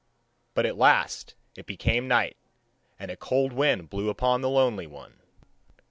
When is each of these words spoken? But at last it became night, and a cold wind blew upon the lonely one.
But 0.55 0.65
at 0.65 0.79
last 0.79 1.35
it 1.55 1.67
became 1.67 2.07
night, 2.07 2.35
and 2.97 3.11
a 3.11 3.15
cold 3.15 3.53
wind 3.53 3.91
blew 3.91 4.09
upon 4.09 4.41
the 4.41 4.49
lonely 4.49 4.87
one. 4.87 5.19